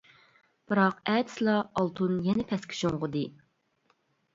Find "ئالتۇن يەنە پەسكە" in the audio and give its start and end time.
1.75-2.83